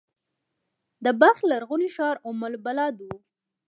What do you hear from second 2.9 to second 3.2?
و